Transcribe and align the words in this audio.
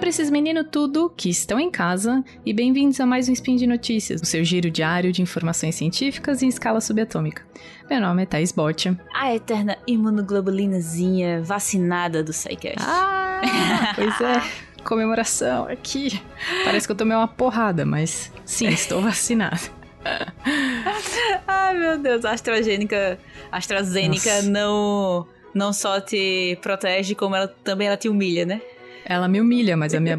para 0.00 0.08
esses 0.08 0.30
meninos 0.30 0.64
tudo 0.72 1.12
que 1.14 1.28
estão 1.28 1.60
em 1.60 1.70
casa 1.70 2.24
e 2.44 2.54
bem-vindos 2.54 2.98
a 3.00 3.04
mais 3.04 3.28
um 3.28 3.34
Spin 3.34 3.56
de 3.56 3.66
Notícias, 3.66 4.22
o 4.22 4.24
seu 4.24 4.42
giro 4.42 4.70
diário 4.70 5.12
de 5.12 5.20
informações 5.20 5.74
científicas 5.74 6.42
em 6.42 6.48
escala 6.48 6.80
subatômica. 6.80 7.46
Meu 7.88 8.00
nome 8.00 8.22
é 8.22 8.26
Thais 8.26 8.50
Botia. 8.50 8.98
A 9.14 9.34
eterna 9.34 9.76
imunoglobulinazinha 9.86 11.42
vacinada 11.42 12.22
do 12.24 12.32
SciCast. 12.32 12.78
Ah, 12.80 13.92
pois 13.94 14.18
é. 14.22 14.42
Comemoração 14.82 15.68
aqui. 15.68 16.18
Parece 16.64 16.88
que 16.88 16.92
eu 16.92 16.96
tomei 16.96 17.14
uma 17.14 17.28
porrada, 17.28 17.84
mas 17.84 18.32
sim, 18.46 18.68
estou 18.68 19.02
vacinada. 19.02 19.60
Ai, 21.46 21.76
meu 21.76 21.98
Deus, 21.98 22.24
a 22.24 22.30
AstraZeneca, 22.30 23.18
AstraZeneca 23.52 24.40
não 24.44 25.28
não 25.54 25.72
só 25.72 26.00
te 26.00 26.56
protege, 26.62 27.14
como 27.14 27.34
ela 27.34 27.48
também 27.48 27.88
ela 27.88 27.96
te 27.96 28.08
humilha, 28.08 28.46
né? 28.46 28.62
Ela 29.04 29.28
me 29.28 29.40
humilha, 29.40 29.76
mas 29.76 29.94
a 29.94 30.00
minha 30.00 30.18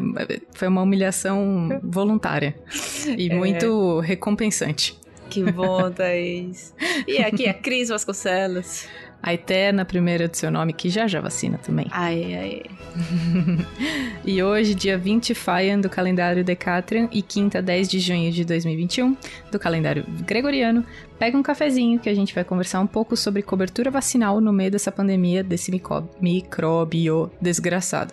foi 0.54 0.68
uma 0.68 0.82
humilhação 0.82 1.80
voluntária 1.82 2.54
e 3.16 3.30
é. 3.30 3.34
muito 3.34 4.00
recompensante. 4.00 4.98
Que 5.30 5.50
bom, 5.50 5.90
Thaís. 5.90 6.74
E 7.06 7.18
aqui 7.18 7.48
a 7.48 7.54
Cris 7.54 7.88
Vasconcelos. 7.88 8.86
A 9.22 9.32
Eterna, 9.32 9.84
primeira 9.84 10.26
do 10.26 10.36
seu 10.36 10.50
nome, 10.50 10.72
que 10.72 10.90
já 10.90 11.06
já 11.06 11.20
vacina 11.20 11.58
também. 11.58 11.86
Ai, 11.90 12.34
ai. 12.34 12.62
e 14.24 14.42
hoje, 14.42 14.74
dia 14.74 14.98
20 14.98 15.34
Faian 15.34 15.80
do 15.80 15.88
calendário 15.88 16.44
Decatrian 16.44 17.08
e 17.12 17.22
quinta, 17.22 17.62
10 17.62 17.88
de 17.88 18.00
junho 18.00 18.32
de 18.32 18.44
2021, 18.44 19.16
do 19.50 19.58
calendário 19.58 20.04
gregoriano, 20.26 20.84
pega 21.18 21.38
um 21.38 21.42
cafezinho 21.42 22.00
que 22.00 22.08
a 22.08 22.14
gente 22.14 22.34
vai 22.34 22.42
conversar 22.42 22.80
um 22.80 22.86
pouco 22.86 23.16
sobre 23.16 23.42
cobertura 23.42 23.90
vacinal 23.90 24.40
no 24.40 24.52
meio 24.52 24.72
dessa 24.72 24.90
pandemia 24.90 25.44
desse 25.44 25.70
micróbio 26.20 27.30
desgraçado. 27.40 28.12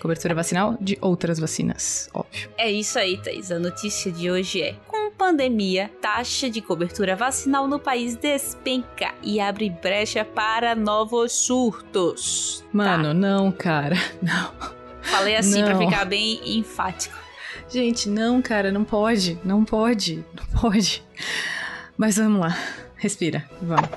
cobertura 0.00 0.34
vacinal 0.34 0.76
de 0.80 0.96
outras 1.00 1.40
vacinas, 1.40 2.08
óbvio. 2.14 2.48
É 2.56 2.70
isso 2.70 2.98
aí, 2.98 3.16
Thaís. 3.18 3.50
A 3.50 3.58
notícia 3.58 4.12
de 4.12 4.30
hoje 4.30 4.62
é: 4.62 4.74
pandemia, 5.16 5.90
taxa 6.00 6.48
de 6.48 6.60
cobertura 6.60 7.16
vacinal 7.16 7.66
no 7.66 7.78
país 7.78 8.16
despenca 8.16 9.14
e 9.22 9.40
abre 9.40 9.70
brecha 9.70 10.24
para 10.24 10.74
novos 10.74 11.32
surtos. 11.32 12.64
Mano, 12.72 13.08
tá. 13.08 13.14
não, 13.14 13.50
cara, 13.50 13.96
não. 14.22 14.52
Falei 15.02 15.36
assim 15.36 15.64
pra 15.64 15.78
ficar 15.78 16.04
bem 16.04 16.58
enfático. 16.58 17.16
Gente, 17.68 18.08
não, 18.08 18.40
cara, 18.42 18.70
não 18.70 18.84
pode, 18.84 19.38
não 19.44 19.64
pode, 19.64 20.24
não 20.34 20.60
pode. 20.60 21.02
Mas 21.96 22.16
vamos 22.16 22.40
lá, 22.40 22.56
respira, 22.96 23.48
vamos. 23.62 23.88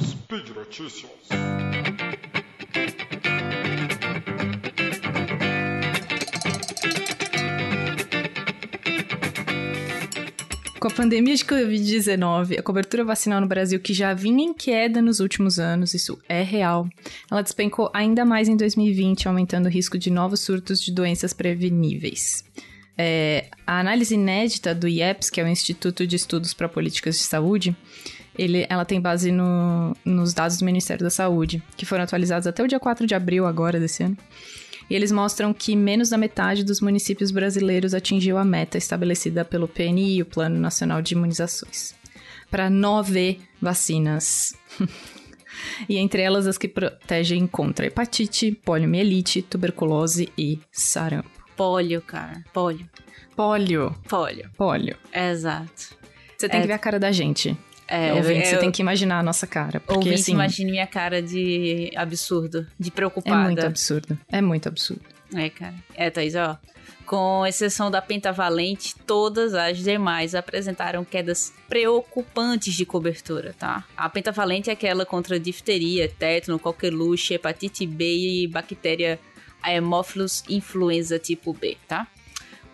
Speed 0.00 0.48
Notícias. 0.50 1.18
Com 10.80 10.86
a 10.86 10.90
pandemia 10.92 11.34
de 11.34 11.44
Covid-19, 11.44 12.56
a 12.56 12.62
cobertura 12.62 13.04
vacinal 13.04 13.40
no 13.40 13.48
Brasil, 13.48 13.80
que 13.80 13.92
já 13.92 14.14
vinha 14.14 14.44
em 14.44 14.54
queda 14.54 15.02
nos 15.02 15.18
últimos 15.18 15.58
anos, 15.58 15.92
isso 15.92 16.16
é 16.28 16.42
real, 16.42 16.88
ela 17.28 17.42
despencou 17.42 17.90
ainda 17.92 18.24
mais 18.24 18.48
em 18.48 18.56
2020, 18.56 19.26
aumentando 19.26 19.66
o 19.66 19.68
risco 19.68 19.98
de 19.98 20.08
novos 20.08 20.38
surtos 20.38 20.80
de 20.80 20.92
doenças 20.92 21.32
preveníveis. 21.32 22.44
É, 22.96 23.46
a 23.66 23.80
análise 23.80 24.14
inédita 24.14 24.72
do 24.72 24.86
IEPS, 24.86 25.30
que 25.30 25.40
é 25.40 25.44
o 25.44 25.48
Instituto 25.48 26.06
de 26.06 26.14
Estudos 26.14 26.54
para 26.54 26.68
Políticas 26.68 27.16
de 27.16 27.24
Saúde, 27.24 27.76
ele, 28.38 28.64
ela 28.68 28.84
tem 28.84 29.00
base 29.00 29.32
no, 29.32 29.96
nos 30.04 30.32
dados 30.32 30.58
do 30.58 30.64
Ministério 30.64 31.02
da 31.02 31.10
Saúde, 31.10 31.60
que 31.76 31.84
foram 31.84 32.04
atualizados 32.04 32.46
até 32.46 32.62
o 32.62 32.68
dia 32.68 32.78
4 32.78 33.04
de 33.04 33.16
abril 33.16 33.46
agora 33.46 33.80
desse 33.80 34.04
ano. 34.04 34.16
E 34.90 34.94
eles 34.94 35.12
mostram 35.12 35.52
que 35.52 35.76
menos 35.76 36.08
da 36.08 36.16
metade 36.16 36.64
dos 36.64 36.80
municípios 36.80 37.30
brasileiros 37.30 37.92
atingiu 37.92 38.38
a 38.38 38.44
meta 38.44 38.78
estabelecida 38.78 39.44
pelo 39.44 39.68
PNI, 39.68 40.22
o 40.22 40.26
Plano 40.26 40.58
Nacional 40.58 41.02
de 41.02 41.14
Imunizações, 41.14 41.94
para 42.50 42.70
nove 42.70 43.38
vacinas. 43.60 44.56
e 45.88 45.98
entre 45.98 46.22
elas 46.22 46.46
as 46.46 46.56
que 46.56 46.68
protegem 46.68 47.46
contra 47.46 47.86
hepatite, 47.86 48.52
poliomielite, 48.64 49.42
tuberculose 49.42 50.32
e 50.38 50.58
sarampo. 50.72 51.30
Polio, 51.56 52.00
cara. 52.00 52.42
Polio. 52.52 52.88
Polio. 53.36 53.94
Polio. 54.08 54.50
Polio. 54.56 54.96
Exato. 55.12 55.96
Você 56.36 56.48
tem 56.48 56.60
é... 56.60 56.62
que 56.62 56.68
ver 56.68 56.74
a 56.74 56.78
cara 56.78 56.98
da 56.98 57.12
gente. 57.12 57.56
É, 57.88 58.12
ouvinte, 58.12 58.40
eu, 58.40 58.44
você 58.44 58.56
tem 58.58 58.70
que 58.70 58.82
imaginar 58.82 59.18
a 59.18 59.22
nossa 59.22 59.46
cara. 59.46 59.80
Porque, 59.80 59.94
ouvinte, 59.94 60.20
assim, 60.20 60.32
imagine 60.32 60.70
minha 60.70 60.86
cara 60.86 61.22
de 61.22 61.90
absurdo, 61.96 62.66
de 62.78 62.90
preocupada. 62.90 63.40
É 63.40 63.44
muito 63.44 63.66
absurdo. 63.66 64.18
É 64.30 64.42
muito 64.42 64.68
absurdo. 64.68 65.02
É, 65.34 65.48
cara. 65.48 65.74
É, 65.94 66.10
Thaís, 66.10 66.34
ó. 66.34 66.58
Com 67.06 67.46
exceção 67.46 67.90
da 67.90 68.02
pentavalente, 68.02 68.94
todas 69.06 69.54
as 69.54 69.78
demais 69.78 70.34
apresentaram 70.34 71.02
quedas 71.06 71.54
preocupantes 71.66 72.74
de 72.74 72.84
cobertura, 72.84 73.54
tá? 73.58 73.82
A 73.96 74.10
pentavalente 74.10 74.68
é 74.68 74.74
aquela 74.74 75.06
contra 75.06 75.40
difteria, 75.40 76.06
tétano, 76.06 76.58
coqueluche, 76.58 77.32
hepatite 77.32 77.86
B 77.86 78.42
e 78.42 78.46
bactéria 78.46 79.18
Haemophilus 79.62 80.44
influenza 80.50 81.18
tipo 81.18 81.54
B, 81.54 81.78
tá? 81.88 82.06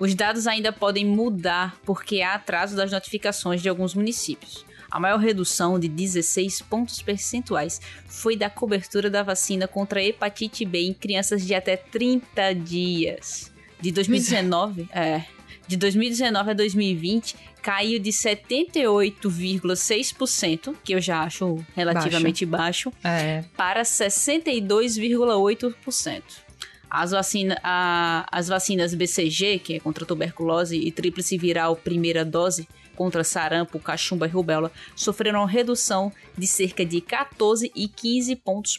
Os 0.01 0.15
dados 0.17 0.49
ainda 0.49 0.73
podem 0.73 1.07
mudar 1.07 1.77
porque 1.85 2.21
há 2.21 2.35
atraso 2.35 2.75
das 2.75 2.91
notificações 2.91 3.63
de 3.63 3.69
alguns 3.69 3.95
municípios. 3.95 4.67
A 4.95 4.99
maior 5.01 5.19
redução 5.19 5.77
de 5.77 5.89
16 5.89 6.63
pontos 6.63 7.03
percentuais 7.03 7.81
foi 8.07 8.37
da 8.37 8.49
cobertura 8.49 9.11
da 9.11 9.25
vacina 9.25 9.67
contra 9.67 9.99
a 9.99 10.05
hepatite 10.05 10.65
B 10.65 10.83
em 10.83 10.95
crianças 10.95 11.45
de 11.45 11.53
até 11.53 11.77
30 11.77 12.55
dias. 12.55 13.53
De 13.81 13.91
2019, 13.91 14.89
é, 14.95 15.25
de 15.67 15.77
2019 15.77 16.53
a 16.53 16.55
2020 16.55 17.35
caiu 17.61 17.99
de 17.99 18.11
78,6%, 18.11 20.77
que 20.85 20.95
eu 20.95 21.01
já 21.01 21.23
acho 21.23 21.59
relativamente 21.75 22.47
baixo, 22.47 22.93
baixo 23.03 23.19
é. 23.19 23.45
para 23.57 23.83
62,8%. 23.83 26.23
As, 26.97 27.11
vacina, 27.11 27.59
a, 27.61 28.25
as 28.31 28.47
vacinas 28.47 28.95
BCG, 28.95 29.59
que 29.59 29.75
é 29.75 29.81
contra 29.81 30.07
tuberculose 30.07 30.77
e 30.77 30.93
tríplice 30.93 31.37
viral 31.37 31.75
primeira 31.75 32.25
dose, 32.25 32.69
contra 32.95 33.25
sarampo, 33.25 33.81
cachumba 33.81 34.27
e 34.27 34.31
rubéola 34.31 34.71
sofreram 34.95 35.45
redução 35.45 36.13
de 36.39 36.47
cerca 36.47 36.87
de 36.87 37.01
14 37.01 37.73
e 37.75 37.89
15 37.89 38.37
pontos 38.37 38.79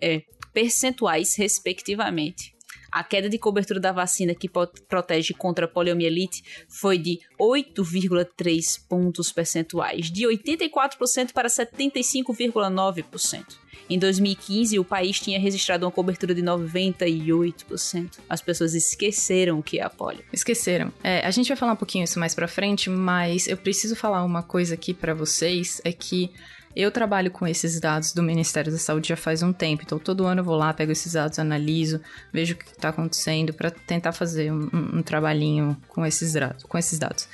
é, 0.00 0.22
percentuais, 0.52 1.36
respectivamente. 1.36 2.52
A 2.90 3.04
queda 3.04 3.28
de 3.28 3.38
cobertura 3.38 3.78
da 3.78 3.92
vacina 3.92 4.34
que 4.34 4.48
protege 4.48 5.32
contra 5.32 5.66
a 5.66 5.68
poliomielite 5.68 6.42
foi 6.68 6.98
de 6.98 7.20
8,3 7.40 8.80
pontos 8.88 9.30
percentuais, 9.30 10.10
de 10.10 10.24
84% 10.24 11.32
para 11.32 11.48
75,9%. 11.48 13.63
Em 13.88 13.98
2015, 13.98 14.78
o 14.78 14.84
país 14.84 15.20
tinha 15.20 15.38
registrado 15.38 15.84
uma 15.84 15.92
cobertura 15.92 16.34
de 16.34 16.42
98%. 16.42 18.18
As 18.28 18.40
pessoas 18.40 18.74
esqueceram 18.74 19.58
o 19.58 19.62
que 19.62 19.78
é 19.78 19.82
a 19.82 19.90
polio. 19.90 20.24
Esqueceram. 20.32 20.92
É, 21.02 21.24
a 21.26 21.30
gente 21.30 21.48
vai 21.48 21.56
falar 21.56 21.72
um 21.72 21.76
pouquinho 21.76 22.04
isso 22.04 22.18
mais 22.18 22.34
pra 22.34 22.48
frente, 22.48 22.88
mas 22.88 23.46
eu 23.46 23.56
preciso 23.56 23.94
falar 23.94 24.24
uma 24.24 24.42
coisa 24.42 24.74
aqui 24.74 24.94
para 24.94 25.12
vocês, 25.12 25.80
é 25.84 25.92
que 25.92 26.30
eu 26.76 26.90
trabalho 26.90 27.30
com 27.30 27.46
esses 27.46 27.78
dados 27.78 28.12
do 28.12 28.22
Ministério 28.22 28.72
da 28.72 28.78
Saúde 28.78 29.08
já 29.08 29.16
faz 29.16 29.42
um 29.42 29.52
tempo, 29.52 29.84
então 29.84 29.98
todo 29.98 30.26
ano 30.26 30.40
eu 30.40 30.44
vou 30.44 30.56
lá, 30.56 30.74
pego 30.74 30.90
esses 30.90 31.12
dados, 31.12 31.38
analiso, 31.38 32.00
vejo 32.32 32.54
o 32.54 32.56
que 32.56 32.64
está 32.64 32.88
acontecendo 32.88 33.54
para 33.54 33.70
tentar 33.70 34.12
fazer 34.12 34.52
um, 34.52 34.68
um, 34.72 35.02
trabalhinho 35.02 35.76
com 35.86 36.04
esses, 36.04 36.34
com 36.68 36.76
esses 36.76 36.98
dados. 36.98 37.28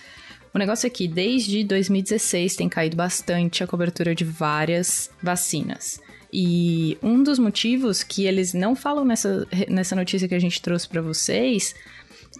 O 0.53 0.59
negócio 0.59 0.87
é 0.87 0.91
que 0.91 1.09
desde 1.09 1.65
2016 1.65 2.57
tem 2.57 2.69
caído 2.69 2.97
bastante 2.97 3.65
a 3.65 3.67
cobertura 3.67 4.15
de 4.15 4.25
várias 4.25 5.11
vacinas. 5.23 6.01
E 6.33 6.97
um 7.03 7.23
dos 7.23 7.39
motivos 7.39 8.03
que 8.03 8.25
eles 8.25 8.55
não 8.55 8.77
falam 8.77 9.05
nessa, 9.05 9.47
nessa 9.69 9.97
notícia 9.97 10.29
que 10.29 10.35
a 10.35 10.39
gente 10.39 10.63
trouxe 10.63 10.89
para 10.89 11.03
vocês 11.03 11.75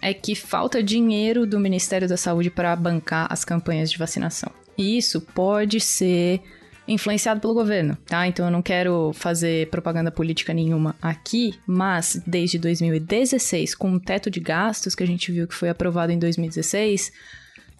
é 0.01 0.13
que 0.13 0.33
falta 0.33 0.81
dinheiro 0.81 1.45
do 1.45 1.59
Ministério 1.59 2.07
da 2.07 2.17
Saúde 2.17 2.49
para 2.49 2.75
bancar 2.75 3.27
as 3.29 3.43
campanhas 3.43 3.91
de 3.91 3.97
vacinação. 3.97 4.51
E 4.77 4.97
isso 4.97 5.19
pode 5.19 5.79
ser 5.79 6.41
influenciado 6.87 7.39
pelo 7.39 7.53
governo, 7.53 7.97
tá? 8.05 8.27
Então 8.27 8.45
eu 8.45 8.51
não 8.51 8.61
quero 8.61 9.11
fazer 9.13 9.69
propaganda 9.69 10.11
política 10.11 10.53
nenhuma 10.53 10.95
aqui, 11.01 11.53
mas 11.67 12.21
desde 12.25 12.57
2016, 12.57 13.75
com 13.75 13.93
o 13.93 13.99
teto 13.99 14.29
de 14.29 14.39
gastos 14.39 14.95
que 14.95 15.03
a 15.03 15.07
gente 15.07 15.31
viu 15.31 15.47
que 15.47 15.53
foi 15.53 15.69
aprovado 15.69 16.11
em 16.11 16.19
2016, 16.19 17.11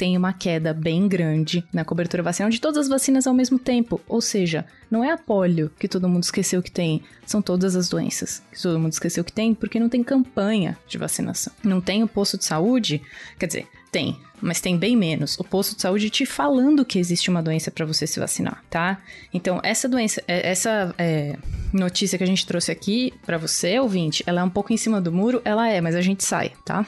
tem 0.02 0.18
uma 0.18 0.34
queda 0.34 0.74
bem 0.74 1.08
grande 1.08 1.64
na 1.72 1.86
cobertura 1.86 2.24
vacinal 2.24 2.50
de 2.50 2.60
todas 2.60 2.80
as 2.80 2.88
vacinas 2.88 3.28
ao 3.28 3.36
mesmo 3.36 3.60
tempo. 3.60 4.02
Ou 4.08 4.20
seja, 4.20 4.66
não 4.90 5.04
é 5.04 5.12
a 5.12 5.18
polio 5.18 5.72
que 5.78 5.88
todo 5.88 6.10
mundo 6.10 6.24
esqueceu 6.24 6.60
que 6.64 6.72
tem, 6.72 7.04
são 7.24 7.40
todas 7.40 7.76
as 7.76 7.88
doenças 7.88 8.42
que 8.52 8.60
todo 8.60 8.80
mundo 8.80 8.94
esqueceu 8.94 9.24
que 9.24 9.32
tem, 9.32 9.54
porque 9.54 9.80
não 9.80 9.88
tem 9.88 10.04
campanha 10.04 10.76
de 10.88 10.98
vacinação. 10.98 11.54
Não 11.64 11.80
tem 11.80 12.02
o 12.02 12.08
posto 12.08 12.36
de 12.36 12.46
saúde, 12.46 13.00
quer 13.38 13.46
dizer, 13.46 13.68
Tem, 13.92 14.18
mas 14.42 14.60
tem 14.60 14.76
bem 14.76 14.98
menos. 14.98 15.38
O 15.38 15.44
posto 15.44 15.76
de 15.76 15.84
saúde 15.84 16.10
te 16.10 16.26
falando 16.26 16.84
que 16.84 16.98
existe 16.98 17.30
uma 17.30 17.44
doença 17.44 17.70
para 17.70 17.86
você 17.86 18.08
se 18.08 18.20
vacinar, 18.20 18.64
tá? 18.72 19.00
Então, 19.32 19.60
essa 19.62 19.88
doença, 19.88 20.24
é, 20.28 20.50
essa 20.50 20.96
é, 20.98 21.38
notícia 21.72 22.18
que 22.18 22.24
a 22.24 22.28
gente 22.28 22.48
trouxe 22.48 22.72
aqui 22.72 23.14
para 23.24 23.38
você, 23.38 23.78
ouvinte, 23.80 24.24
ela 24.26 24.42
é 24.42 24.44
um 24.44 24.50
pouco 24.50 24.74
em 24.74 24.78
cima 24.78 25.00
do 25.00 25.12
muro, 25.12 25.44
ela 25.46 25.70
é, 25.70 25.80
mas 25.80 25.94
a 25.94 26.02
gente 26.02 26.24
sai, 26.24 26.54
tá? 26.66 26.88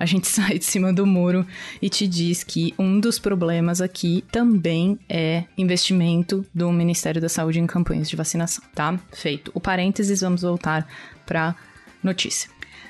A 0.00 0.06
gente 0.06 0.26
sai 0.28 0.58
de 0.58 0.64
cima 0.64 0.92
do 0.92 1.06
muro 1.06 1.46
e 1.80 1.90
te 1.90 2.08
diz 2.08 2.42
que 2.42 2.74
um 2.78 2.98
dos 2.98 3.18
problemas 3.18 3.82
aqui 3.82 4.24
também 4.32 4.98
é 5.06 5.44
investimento 5.58 6.44
do 6.54 6.72
Ministério 6.72 7.20
da 7.20 7.28
Saúde 7.28 7.60
em 7.60 7.66
campanhas 7.66 8.08
de 8.08 8.16
vacinação, 8.16 8.64
tá? 8.74 8.98
Feito. 9.12 9.52
O 9.54 9.60
parênteses, 9.60 10.22
vamos 10.22 10.40
voltar 10.40 10.88
para 11.26 11.54
notícia. 12.02 12.48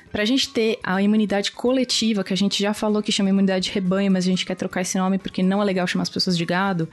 Para 0.09 0.23
a 0.23 0.25
gente 0.25 0.49
ter 0.49 0.79
a 0.83 1.01
imunidade 1.01 1.51
coletiva, 1.51 2.23
que 2.23 2.33
a 2.33 2.37
gente 2.37 2.61
já 2.61 2.73
falou 2.73 3.03
que 3.03 3.11
chama 3.11 3.29
imunidade 3.29 3.65
de 3.65 3.71
rebanho, 3.71 4.11
mas 4.11 4.25
a 4.25 4.29
gente 4.29 4.45
quer 4.45 4.55
trocar 4.55 4.81
esse 4.81 4.97
nome 4.97 5.17
porque 5.17 5.43
não 5.43 5.61
é 5.61 5.65
legal 5.65 5.85
chamar 5.85 6.03
as 6.03 6.09
pessoas 6.09 6.37
de 6.37 6.45
gado, 6.45 6.87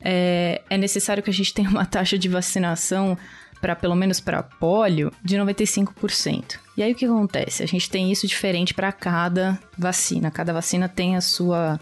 é, 0.00 0.60
é 0.68 0.76
necessário 0.76 1.22
que 1.22 1.30
a 1.30 1.32
gente 1.32 1.54
tenha 1.54 1.70
uma 1.70 1.86
taxa 1.86 2.18
de 2.18 2.28
vacinação 2.28 3.16
para 3.62 3.76
pelo 3.76 3.94
menos 3.94 4.18
para 4.18 4.42
polio 4.42 5.12
de 5.24 5.36
95%. 5.36 6.58
E 6.76 6.82
aí 6.82 6.92
o 6.92 6.94
que 6.96 7.06
acontece? 7.06 7.62
A 7.62 7.66
gente 7.66 7.88
tem 7.88 8.10
isso 8.10 8.26
diferente 8.26 8.74
para 8.74 8.90
cada 8.90 9.56
vacina. 9.78 10.32
Cada 10.32 10.52
vacina 10.52 10.88
tem 10.88 11.14
a 11.14 11.20
sua 11.20 11.80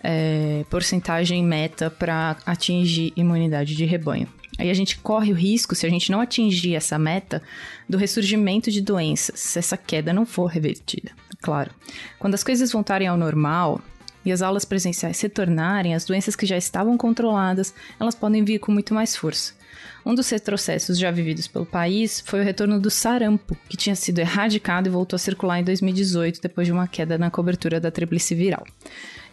é, 0.00 0.64
porcentagem 0.70 1.44
meta 1.44 1.90
para 1.90 2.36
atingir 2.46 3.12
imunidade 3.16 3.74
de 3.74 3.84
rebanho. 3.84 4.28
Aí 4.56 4.70
a 4.70 4.74
gente 4.74 4.98
corre 4.98 5.32
o 5.32 5.36
risco, 5.36 5.74
se 5.74 5.86
a 5.86 5.90
gente 5.90 6.10
não 6.10 6.20
atingir 6.20 6.76
essa 6.76 6.98
meta, 6.98 7.42
do 7.88 7.98
ressurgimento 7.98 8.70
de 8.70 8.80
doenças, 8.80 9.40
se 9.40 9.58
essa 9.58 9.76
queda 9.76 10.12
não 10.12 10.24
for 10.24 10.46
revertida. 10.46 11.10
Claro. 11.42 11.70
Quando 12.18 12.34
as 12.34 12.44
coisas 12.44 12.70
voltarem 12.70 13.08
ao 13.08 13.16
normal 13.16 13.80
e 14.24 14.30
as 14.30 14.42
aulas 14.42 14.64
presenciais 14.64 15.20
retornarem, 15.20 15.94
as 15.94 16.04
doenças 16.04 16.36
que 16.36 16.46
já 16.46 16.56
estavam 16.56 16.96
controladas, 16.96 17.74
elas 17.98 18.14
podem 18.14 18.44
vir 18.44 18.58
com 18.60 18.70
muito 18.70 18.94
mais 18.94 19.16
força. 19.16 19.57
Um 20.04 20.14
dos 20.14 20.28
retrocessos 20.30 20.98
já 20.98 21.10
vividos 21.10 21.46
pelo 21.46 21.66
país 21.66 22.22
foi 22.24 22.40
o 22.40 22.44
retorno 22.44 22.80
do 22.80 22.90
sarampo, 22.90 23.56
que 23.68 23.76
tinha 23.76 23.94
sido 23.94 24.20
erradicado 24.20 24.88
e 24.88 24.90
voltou 24.90 25.16
a 25.16 25.18
circular 25.20 25.60
em 25.60 25.64
2018 25.64 26.40
depois 26.40 26.66
de 26.66 26.72
uma 26.72 26.88
queda 26.88 27.18
na 27.18 27.30
cobertura 27.30 27.80
da 27.80 27.90
tríplice 27.90 28.34
viral. 28.34 28.64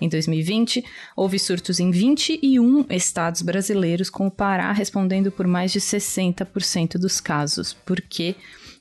Em 0.01 0.09
2020, 0.09 0.83
houve 1.15 1.39
surtos 1.39 1.79
em 1.79 1.91
21 1.91 2.85
estados 2.89 3.41
brasileiros, 3.41 4.09
com 4.09 4.27
o 4.27 4.31
Pará 4.31 4.71
respondendo 4.71 5.31
por 5.31 5.47
mais 5.47 5.71
de 5.71 5.79
60% 5.79 6.97
dos 6.97 7.21
casos, 7.21 7.73
porque 7.85 8.35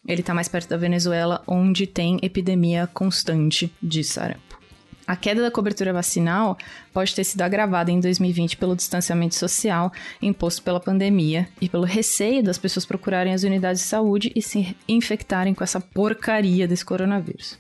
ele 0.07 0.21
está 0.21 0.35
mais 0.35 0.49
perto 0.49 0.69
da 0.69 0.77
Venezuela, 0.77 1.43
onde 1.47 1.87
tem 1.87 2.19
epidemia 2.23 2.87
constante 2.93 3.73
de 3.83 4.03
sarampo. 4.03 4.54
A 5.07 5.17
queda 5.17 5.43
da 5.43 5.51
cobertura 5.51 5.93
vacinal 5.93 6.57
pode 6.93 7.15
ter 7.15 7.25
sido 7.25 7.43
agravada 7.43 7.91
em 7.91 8.01
2020 8.01 8.57
pelo 8.57 8.75
distanciamento 8.75 9.35
social 9.35 9.93
imposto 10.23 10.63
pela 10.63 10.81
pandemia 10.81 11.47
e 11.61 11.69
pelo 11.69 11.85
receio 11.85 12.43
das 12.43 12.57
pessoas 12.57 12.87
procurarem 12.87 13.35
as 13.35 13.43
unidades 13.43 13.83
de 13.83 13.89
saúde 13.89 14.33
e 14.35 14.41
se 14.41 14.75
infectarem 14.89 15.53
com 15.53 15.63
essa 15.63 15.81
porcaria 15.81 16.67
desse 16.67 16.85
coronavírus. 16.85 17.59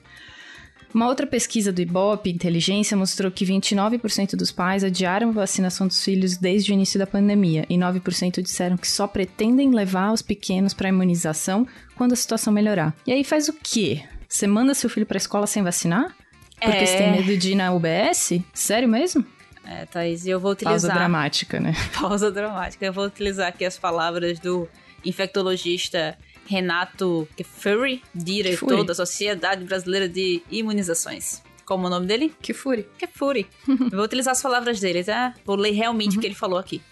Uma 0.95 1.09
outra 1.09 1.27
pesquisa 1.27 1.73
do 1.73 1.83
Ibope 1.83 2.31
Inteligência 2.31 2.97
mostrou 2.97 3.31
que 3.31 3.45
29% 3.45 4.37
dos 4.37 4.53
pais 4.53 4.85
adiaram 4.85 5.31
a 5.31 5.33
vacinação 5.33 5.89
dos 5.89 6.03
filhos 6.03 6.37
desde 6.37 6.71
o 6.71 6.75
início 6.75 7.01
da 7.01 7.07
pandemia 7.07 7.67
e 7.69 7.75
9% 7.75 8.41
disseram 8.41 8.77
que 8.77 8.87
só 8.87 9.09
pretendem 9.09 9.73
levar 9.73 10.13
os 10.13 10.23
pequenos 10.23 10.73
para 10.73 10.87
a 10.87 10.91
imunização 10.91 11.67
quando 11.97 12.13
a 12.13 12.17
situação 12.17 12.53
melhorar. 12.53 12.95
E 13.05 13.13
aí 13.13 13.25
faz 13.25 13.49
o 13.49 13.53
quê? 13.53 14.05
Você 14.29 14.47
manda 14.47 14.73
seu 14.73 14.89
filho 14.89 15.05
para 15.05 15.17
a 15.17 15.19
escola 15.19 15.49
sem 15.49 15.65
vacinar? 15.65 16.15
Porque 16.65 16.85
é... 16.85 16.87
você 16.87 16.97
tem 16.97 17.13
medo 17.13 17.37
de 17.37 17.53
ir 17.53 17.55
na 17.55 17.73
UBS? 17.73 18.41
Sério 18.53 18.89
mesmo? 18.89 19.25
É, 19.67 19.87
Thaís, 19.87 20.27
eu 20.27 20.39
vou 20.39 20.53
utilizar... 20.53 20.73
Pausa 20.73 20.89
dramática, 20.89 21.61
né? 21.61 21.75
Pausa 21.99 22.31
dramática. 22.31 22.85
Eu 22.85 22.93
vou 22.93 23.05
utilizar 23.05 23.49
aqui 23.49 23.65
as 23.65 23.79
palavras 23.79 24.39
do 24.39 24.69
infectologista 25.05 26.17
Renato 26.47 27.27
Kefuri, 27.37 28.03
diretor 28.15 28.67
Kefuri. 28.69 28.87
da 28.87 28.95
Sociedade 28.95 29.65
Brasileira 29.65 30.09
de 30.09 30.43
Imunizações. 30.51 31.43
Como 31.65 31.85
é 31.85 31.87
o 31.87 31.91
nome 31.91 32.07
dele? 32.07 32.35
Kefuri. 32.43 32.87
Kefuri. 32.99 33.47
eu 33.67 33.91
vou 33.91 34.05
utilizar 34.05 34.33
as 34.33 34.43
palavras 34.43 34.81
dele, 34.81 35.03
tá? 35.03 35.35
Vou 35.45 35.57
ler 35.57 35.73
realmente 35.73 36.13
uhum. 36.13 36.19
o 36.19 36.21
que 36.21 36.27
ele 36.27 36.35
falou 36.35 36.59
aqui. 36.59 36.83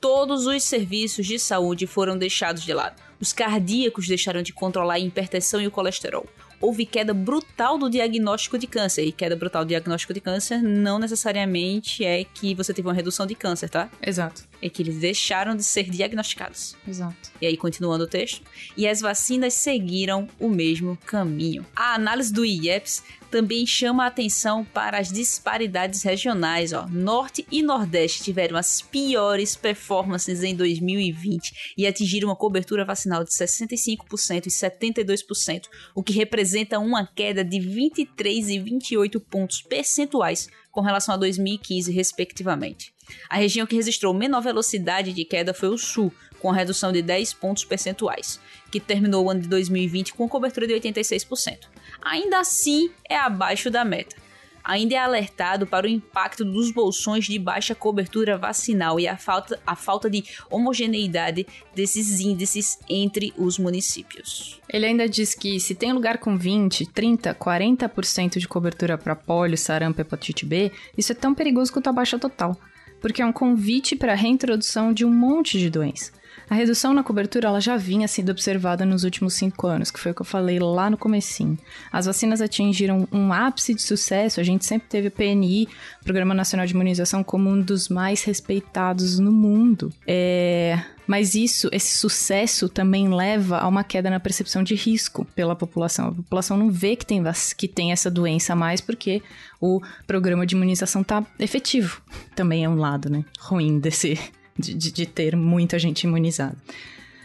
Todos 0.00 0.46
os 0.46 0.62
serviços 0.64 1.26
de 1.26 1.38
saúde 1.38 1.86
foram 1.86 2.18
deixados 2.18 2.62
de 2.64 2.72
lado. 2.72 3.00
Os 3.20 3.32
cardíacos 3.32 4.08
deixaram 4.08 4.42
de 4.42 4.52
controlar 4.52 4.94
a 4.94 4.98
hipertensão 4.98 5.60
e 5.60 5.66
o 5.66 5.70
colesterol 5.70 6.26
houve 6.60 6.86
queda 6.86 7.14
brutal 7.14 7.78
do 7.78 7.90
diagnóstico 7.90 8.58
de 8.58 8.66
câncer. 8.66 9.04
E 9.04 9.12
queda 9.12 9.36
brutal 9.36 9.64
do 9.64 9.68
diagnóstico 9.68 10.12
de 10.12 10.20
câncer 10.20 10.62
não 10.62 10.98
necessariamente 10.98 12.04
é 12.04 12.24
que 12.24 12.54
você 12.54 12.72
teve 12.72 12.88
uma 12.88 12.94
redução 12.94 13.26
de 13.26 13.34
câncer, 13.34 13.68
tá? 13.68 13.88
Exato. 14.02 14.42
É 14.60 14.68
que 14.68 14.82
eles 14.82 14.98
deixaram 14.98 15.54
de 15.54 15.62
ser 15.62 15.90
diagnosticados. 15.90 16.76
Exato. 16.86 17.30
E 17.40 17.46
aí, 17.46 17.56
continuando 17.56 18.04
o 18.04 18.08
texto. 18.08 18.42
E 18.76 18.88
as 18.88 19.00
vacinas 19.00 19.54
seguiram 19.54 20.28
o 20.38 20.48
mesmo 20.48 20.96
caminho. 21.06 21.64
A 21.74 21.94
análise 21.94 22.32
do 22.32 22.44
IEPS 22.44 23.02
também 23.30 23.66
chama 23.66 24.04
a 24.04 24.06
atenção 24.06 24.64
para 24.64 24.98
as 24.98 25.12
disparidades 25.12 26.02
regionais. 26.02 26.72
Ó. 26.72 26.86
Norte 26.88 27.46
e 27.50 27.62
Nordeste 27.62 28.22
tiveram 28.22 28.56
as 28.56 28.80
piores 28.80 29.56
performances 29.56 30.42
em 30.42 30.54
2020 30.54 31.74
e 31.76 31.86
atingiram 31.86 32.28
uma 32.28 32.36
cobertura 32.36 32.84
vacinal 32.84 33.24
de 33.24 33.30
65% 33.30 34.46
e 34.46 34.50
72%, 34.50 35.64
o 35.94 36.02
que 36.02 36.12
representa 36.12 36.78
uma 36.78 37.06
queda 37.06 37.44
de 37.44 37.60
23 37.60 38.48
e 38.48 38.58
28 38.58 39.20
pontos 39.20 39.60
percentuais 39.62 40.48
com 40.76 40.82
relação 40.82 41.14
a 41.14 41.16
2015, 41.16 41.90
respectivamente. 41.90 42.92
A 43.30 43.36
região 43.36 43.66
que 43.66 43.74
registrou 43.74 44.12
menor 44.12 44.42
velocidade 44.42 45.10
de 45.10 45.24
queda 45.24 45.54
foi 45.54 45.70
o 45.70 45.78
Sul, 45.78 46.12
com 46.38 46.50
a 46.50 46.54
redução 46.54 46.92
de 46.92 47.00
10 47.00 47.32
pontos 47.32 47.64
percentuais, 47.64 48.38
que 48.70 48.78
terminou 48.78 49.24
o 49.24 49.30
ano 49.30 49.40
de 49.40 49.48
2020 49.48 50.12
com 50.12 50.28
cobertura 50.28 50.66
de 50.66 50.74
86%. 50.74 51.60
Ainda 52.02 52.40
assim, 52.40 52.90
é 53.08 53.16
abaixo 53.16 53.70
da 53.70 53.86
meta. 53.86 54.16
Ainda 54.66 54.96
é 54.96 54.98
alertado 54.98 55.64
para 55.64 55.86
o 55.86 55.88
impacto 55.88 56.44
dos 56.44 56.72
bolsões 56.72 57.24
de 57.24 57.38
baixa 57.38 57.72
cobertura 57.72 58.36
vacinal 58.36 58.98
e 58.98 59.06
a 59.06 59.16
falta, 59.16 59.60
a 59.64 59.76
falta 59.76 60.10
de 60.10 60.24
homogeneidade 60.50 61.46
desses 61.72 62.18
índices 62.18 62.80
entre 62.88 63.32
os 63.38 63.60
municípios. 63.60 64.60
Ele 64.68 64.86
ainda 64.86 65.08
diz 65.08 65.36
que 65.36 65.60
se 65.60 65.76
tem 65.76 65.92
lugar 65.92 66.18
com 66.18 66.36
20, 66.36 66.84
30, 66.86 67.32
40% 67.32 68.38
de 68.38 68.48
cobertura 68.48 68.98
para 68.98 69.14
polio, 69.14 69.56
sarampo 69.56 70.00
e 70.00 70.02
hepatite 70.02 70.44
B, 70.44 70.72
isso 70.98 71.12
é 71.12 71.14
tão 71.14 71.32
perigoso 71.32 71.72
quanto 71.72 71.88
a 71.88 71.92
baixa 71.92 72.18
total, 72.18 72.58
porque 73.00 73.22
é 73.22 73.26
um 73.26 73.32
convite 73.32 73.94
para 73.94 74.14
a 74.14 74.16
reintrodução 74.16 74.92
de 74.92 75.04
um 75.04 75.12
monte 75.12 75.60
de 75.60 75.70
doenças. 75.70 76.15
A 76.48 76.54
redução 76.54 76.94
na 76.94 77.02
cobertura 77.02 77.48
ela 77.48 77.60
já 77.60 77.76
vinha 77.76 78.06
sendo 78.06 78.30
observada 78.30 78.84
nos 78.84 79.04
últimos 79.04 79.34
cinco 79.34 79.66
anos, 79.66 79.90
que 79.90 79.98
foi 79.98 80.12
o 80.12 80.14
que 80.14 80.22
eu 80.22 80.26
falei 80.26 80.58
lá 80.58 80.88
no 80.88 80.96
comecinho. 80.96 81.58
As 81.92 82.06
vacinas 82.06 82.40
atingiram 82.40 83.06
um 83.10 83.32
ápice 83.32 83.74
de 83.74 83.82
sucesso, 83.82 84.40
a 84.40 84.44
gente 84.44 84.64
sempre 84.64 84.88
teve 84.88 85.08
o 85.08 85.10
PNI, 85.10 85.68
Programa 86.04 86.34
Nacional 86.34 86.66
de 86.66 86.74
Imunização, 86.74 87.24
como 87.24 87.50
um 87.50 87.60
dos 87.60 87.88
mais 87.88 88.22
respeitados 88.22 89.18
no 89.18 89.32
mundo. 89.32 89.92
É... 90.06 90.80
Mas 91.06 91.34
isso, 91.34 91.68
esse 91.72 91.96
sucesso 91.96 92.68
também 92.68 93.08
leva 93.08 93.58
a 93.58 93.68
uma 93.68 93.84
queda 93.84 94.10
na 94.10 94.18
percepção 94.18 94.62
de 94.62 94.74
risco 94.74 95.24
pela 95.36 95.54
população. 95.54 96.08
A 96.08 96.12
população 96.12 96.56
não 96.56 96.70
vê 96.70 96.96
que 96.96 97.06
tem, 97.06 97.22
que 97.56 97.68
tem 97.68 97.92
essa 97.92 98.10
doença 98.10 98.56
mais 98.56 98.80
porque 98.80 99.22
o 99.60 99.80
programa 100.06 100.44
de 100.44 100.56
imunização 100.56 101.02
está 101.02 101.24
efetivo. 101.38 102.02
Também 102.34 102.64
é 102.64 102.68
um 102.68 102.74
lado, 102.74 103.08
né, 103.08 103.24
ruim 103.38 103.78
desse, 103.78 104.18
de, 104.58 104.74
de, 104.74 105.06
ter 105.06 105.36
muita 105.36 105.78
gente 105.78 106.04
imunizada. 106.04 106.56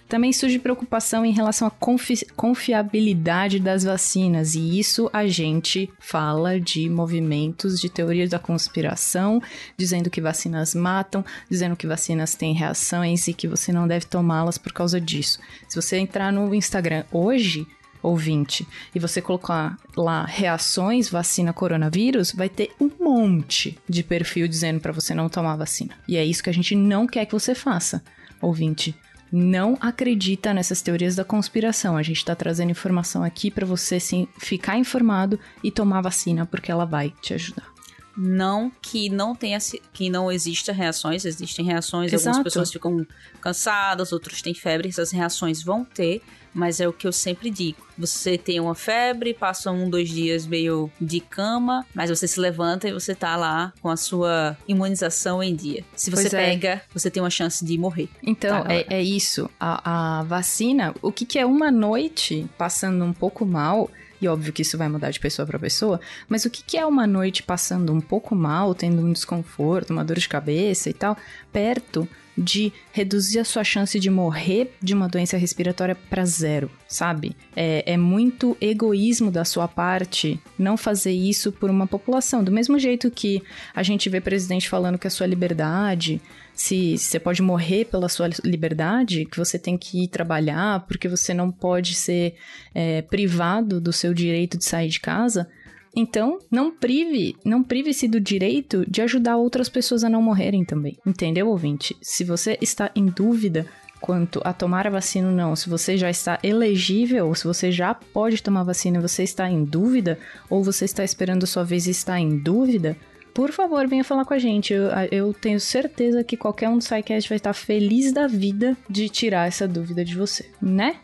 Também 0.08 0.34
surge 0.34 0.60
preocupação 0.60 1.26
em 1.26 1.32
relação 1.32 1.66
à 1.66 1.72
confi 1.72 2.26
confiabilidade 2.36 3.62
das 3.62 3.86
vacinas, 3.86 4.56
e 4.56 4.78
isso 4.78 5.10
a 5.14 5.26
gente 5.26 5.90
fala 6.00 6.60
de 6.60 6.90
movimentos 6.90 7.80
de 7.80 7.90
teorias 7.90 8.30
da 8.30 8.38
conspiração, 8.38 9.42
dizendo 9.78 10.10
que 10.10 10.20
vacinas 10.20 10.76
matam, 10.76 11.24
dizendo 11.50 11.78
que 11.78 11.88
vacinas 11.88 12.36
têm 12.36 12.54
reações 12.54 13.30
e 13.30 13.34
que 13.34 13.48
você 13.48 13.72
não 13.72 13.88
deve 13.88 14.06
tomá-las 14.06 14.58
por 14.58 14.74
causa 14.74 15.00
disso. 15.00 15.40
Se 15.70 15.82
você 15.82 15.98
entrar 15.98 16.30
no 16.34 16.54
Instagram 16.54 17.06
hoje, 17.10 17.66
ouvinte, 18.02 18.68
e 18.94 19.00
você 19.00 19.22
colocar 19.22 19.78
lá 19.96 20.26
reações 20.26 21.10
vacina 21.10 21.54
coronavírus, 21.54 22.32
vai 22.32 22.50
ter 22.50 22.72
um 22.80 22.90
monte 23.00 23.78
de 23.88 24.04
perfil 24.04 24.48
dizendo 24.48 24.80
para 24.80 24.92
você 24.92 25.14
não 25.14 25.30
tomar 25.30 25.56
vacina. 25.56 25.94
E 26.08 26.18
é 26.18 26.26
isso 26.26 26.44
que 26.44 26.50
a 26.50 26.54
gente 26.54 26.76
não 26.76 27.08
quer 27.08 27.26
que 27.26 27.34
você 27.34 27.54
faça, 27.54 28.04
ouvinte. 28.42 28.96
Não 29.32 29.78
acredita 29.80 30.54
nessas 30.54 30.82
teorias 30.82 31.16
da 31.16 31.24
conspiração. 31.24 31.96
A 31.96 32.04
gente 32.04 32.18
está 32.18 32.36
trazendo 32.36 32.72
informação 32.72 33.24
aqui 33.24 33.50
para 33.50 33.66
você 33.66 33.98
sim 33.98 34.28
ficar 34.38 34.78
informado 34.78 35.40
e 35.64 35.72
tomar 35.72 36.02
vacina 36.02 36.46
porque 36.46 36.70
ela 36.70 36.84
vai 36.84 37.14
te 37.22 37.34
ajudar. 37.34 37.71
Não 38.16 38.72
que 38.82 39.10
não 39.10 39.34
tenha 39.36 39.58
que 39.94 40.10
não 40.10 40.32
exista 40.32 40.72
reações, 40.72 41.26
existem 41.26 41.66
reações, 41.66 42.12
Exato. 42.12 42.30
algumas 42.30 42.44
pessoas 42.44 42.72
ficam 42.72 43.06
cansadas, 43.40 44.12
outros 44.12 44.42
têm 44.42 44.54
febre, 44.54 44.90
essas 44.90 45.12
reações 45.12 45.64
vão 45.64 45.84
ter, 45.86 46.22
mas 46.54 46.80
é 46.82 46.88
o 46.88 46.94
que 46.94 47.08
eu 47.08 47.12
sempre 47.14 47.50
digo. 47.50 47.78
Você 47.98 48.38
tem 48.38 48.60
uma 48.60 48.76
febre, 48.76 49.34
passa 49.34 49.72
um, 49.72 49.90
dois 49.90 50.10
dias 50.10 50.46
meio 50.46 50.92
de 51.00 51.20
cama, 51.20 51.86
mas 51.94 52.10
você 52.10 52.28
se 52.28 52.40
levanta 52.40 52.88
e 52.90 52.92
você 52.92 53.16
tá 53.16 53.36
lá 53.38 53.72
com 53.82 53.90
a 53.90 53.96
sua 53.96 54.58
imunização 54.68 55.42
em 55.42 55.56
dia. 55.56 55.84
Se 55.96 56.10
você 56.10 56.24
Pois 56.30 56.34
é. 56.34 56.50
pega, 56.50 56.82
você 56.94 57.10
tem 57.10 57.24
uma 57.24 57.30
chance 57.30 57.64
de 57.64 57.78
morrer. 57.78 58.10
Então, 58.22 58.64
Tá, 58.64 58.74
é, 58.74 58.86
é 58.90 59.02
isso. 59.02 59.50
A, 59.60 60.20
a 60.20 60.24
vacina, 60.24 60.94
o 61.02 61.12
que, 61.12 61.26
que 61.26 61.40
é 61.40 61.46
uma 61.46 61.72
noite 61.72 62.46
passando 62.58 63.06
um 63.06 63.14
pouco 63.14 63.46
mal, 63.46 63.90
e 64.22 64.28
óbvio 64.28 64.54
que 64.54 64.62
isso 64.62 64.78
vai 64.78 64.88
mudar 64.88 65.10
de 65.10 65.20
pessoa 65.20 65.46
para 65.46 65.58
pessoa, 65.58 66.00
mas 66.30 66.46
o 66.46 66.50
que, 66.50 66.78
é 66.78 66.86
uma 66.86 67.08
noite 67.08 67.42
passando 67.42 67.92
um 67.92 68.00
pouco 68.00 68.36
mal, 68.36 68.76
tendo 68.76 69.02
um 69.02 69.12
desconforto, 69.12 69.92
uma 69.92 70.06
dor 70.06 70.20
de 70.20 70.30
cabeça 70.30 70.90
e 70.90 70.94
tal, 70.94 71.18
perto 71.52 72.08
de 72.38 72.72
reduzir 72.92 73.40
a 73.40 73.46
sua 73.46 73.64
chance 73.64 74.00
de 74.00 74.10
morrer 74.10 74.74
de 74.82 74.94
uma 74.94 75.08
doença 75.08 75.38
respiratória 75.38 75.96
para 75.96 76.26
zero, 76.26 76.72
sabe? 76.88 77.36
É, 77.56 77.94
é 77.94 77.98
muito 77.98 78.56
egoísmo 78.60 79.30
da 79.30 79.44
sua 79.44 79.68
parte 79.68 80.40
não 80.58 80.78
fazer 80.78 81.12
isso 81.12 81.52
por 81.52 81.70
uma 81.70 81.88
população. 81.88 82.44
Do 82.44 82.52
mesmo 82.52 82.80
jeito 82.80 83.12
que 83.12 83.42
a 83.74 83.84
gente 83.84 84.10
vê 84.10 84.22
presidente 84.22 84.70
falando 84.70 84.98
que 84.98 85.08
a 85.08 85.12
sua 85.12 85.28
liberdade 85.28 86.22
se 86.54 86.98
você 86.98 87.20
pode 87.20 87.42
morrer 87.42 87.86
pela 87.86 88.10
sua 88.10 88.30
liberdade, 88.44 89.26
que 89.26 89.38
você 89.38 89.58
tem 89.58 89.78
que 89.78 90.04
ir 90.04 90.08
trabalhar, 90.08 90.86
porque 90.86 91.08
você 91.08 91.34
não 91.34 91.52
pode 91.52 91.96
ser 91.96 92.36
é, 92.74 93.02
privado 93.02 93.80
do 93.80 93.92
seu 93.92 94.14
direito 94.14 94.58
de 94.58 94.66
sair 94.66 94.90
de 94.90 95.00
casa. 95.00 95.50
Então, 95.96 96.40
não 96.50 96.72
prive, 96.72 97.36
não 97.44 97.64
prive-se 97.64 98.08
do 98.08 98.20
direito 98.20 98.90
de 98.90 99.02
ajudar 99.02 99.38
outras 99.38 99.68
pessoas 99.68 100.04
a 100.04 100.10
não 100.10 100.22
morrerem 100.22 100.64
também. 100.64 100.98
Entendeu, 101.06 101.50
ouvinte? 101.50 101.96
Se 102.02 102.24
você 102.24 102.58
está 102.62 102.90
em 102.96 103.08
dúvida 103.08 103.66
quanto 104.00 104.42
a 104.44 104.52
tomar 104.52 104.88
a 104.88 104.90
vacina 104.90 105.28
ou 105.28 105.34
não, 105.34 105.56
se 105.56 105.70
você 105.70 105.98
já 105.98 106.10
está 106.10 106.40
elegível, 106.42 107.28
ou 107.28 107.36
se 107.36 107.46
você 107.46 107.72
já 107.72 107.94
pode 107.94 108.42
tomar 108.42 108.64
vacina 108.64 108.98
e 108.98 109.02
você 109.02 109.24
está 109.24 109.50
em 109.50 109.64
dúvida, 109.64 110.18
ou 110.50 110.64
você 110.64 110.86
está 110.86 111.04
esperando 111.04 111.44
a 111.44 111.48
sua 111.48 111.64
vez 111.64 111.86
e 111.86 111.92
está 111.92 112.20
em 112.20 112.38
dúvida, 112.38 112.98
por 113.34 113.52
favor, 113.52 113.88
venha 113.88 114.04
falar 114.04 114.26
com 114.26 114.34
a 114.34 114.40
gente. 114.40 114.74
Eu, 114.74 114.90
eu 115.12 115.34
tenho 115.34 115.60
certeza 115.60 116.24
que 116.24 116.36
qualquer 116.36 116.70
um 116.70 116.78
do 116.78 116.84
SciCast 116.84 117.30
vai 117.30 117.38
estar 117.38 117.54
feliz 117.54 118.12
da 118.12 118.28
vida 118.28 118.76
de 118.90 119.08
tirar 119.08 119.48
essa 119.48 119.68
dúvida 119.68 120.04
de 120.04 120.16
você, 120.16 120.50
né? 120.62 120.98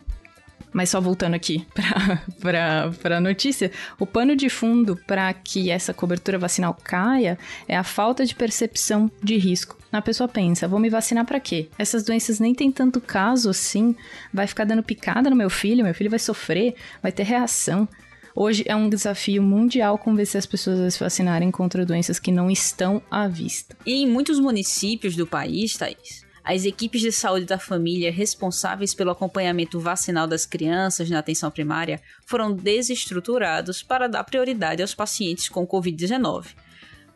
Mas 0.74 0.90
só 0.90 1.00
voltando 1.00 1.34
aqui 1.34 1.66
para 2.42 3.18
a 3.18 3.22
notícia, 3.22 3.72
o 4.00 4.06
pano 4.06 4.36
de 4.36 4.50
fundo 4.50 5.00
para 5.08 5.34
que 5.34 5.72
essa 5.72 5.94
cobertura 5.94 6.38
vacinal 6.38 6.78
caia 6.84 7.38
é 7.68 7.76
a 7.76 7.84
falta 7.84 8.26
de 8.26 8.36
percepção 8.36 9.10
de 9.24 9.38
risco. 9.38 9.78
A 9.92 10.02
pessoa 10.02 10.28
pensa, 10.28 10.68
vou 10.68 10.80
me 10.80 10.90
vacinar 10.90 11.26
para 11.26 11.40
quê? 11.40 11.70
Essas 11.78 12.04
doenças 12.04 12.40
nem 12.40 12.54
tem 12.54 12.72
tanto 12.72 13.00
caso 13.00 13.50
assim, 13.50 13.96
vai 14.34 14.46
ficar 14.46 14.66
dando 14.66 14.84
picada 14.84 15.30
no 15.30 15.36
meu 15.36 15.50
filho, 15.50 15.84
meu 15.84 15.94
filho 15.94 16.10
vai 16.10 16.20
sofrer, 16.20 16.76
vai 17.02 17.12
ter 17.12 17.24
reação. 17.24 17.88
Hoje 18.36 18.64
é 18.68 18.76
um 18.76 18.88
desafio 18.88 19.42
mundial 19.42 19.98
convencer 19.98 20.38
as 20.38 20.46
pessoas 20.46 20.80
a 20.80 20.92
se 20.92 21.00
vacinarem 21.00 21.50
contra 21.50 21.84
doenças 21.84 22.20
que 22.20 22.32
não 22.32 22.52
estão 22.52 23.02
à 23.10 23.28
vista. 23.28 23.76
E 23.84 24.04
em 24.04 24.08
muitos 24.08 24.40
municípios 24.40 25.16
do 25.16 25.26
país, 25.26 25.76
Thaís, 25.76 26.27
as 26.48 26.64
equipes 26.64 27.02
de 27.02 27.12
saúde 27.12 27.46
da 27.46 27.60
família 27.60 28.10
responsáveis 28.10 28.94
pelo 28.94 29.12
acompanhamento 29.12 29.82
vacinal 29.82 30.26
das 30.26 30.46
crianças 30.46 31.10
na 31.10 31.20
atenção 31.20 31.52
primária 31.52 32.02
foram 32.26 32.54
desestruturados 32.54 33.84
para 33.84 34.08
dar 34.08 34.24
prioridade 34.24 34.82
aos 34.82 34.96
pacientes 34.96 35.50
com 35.50 35.68
Covid-19. 35.68 36.56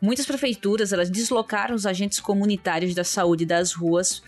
Muitas 0.02 0.26
prefeituras 0.26 0.92
elas 0.92 1.08
deslocaram 1.08 1.74
os 1.74 1.86
agentes 1.86 2.20
comunitários 2.20 2.94
da 2.94 3.04
saúde 3.04 3.46
das 3.46 3.72
ruas 3.72 4.22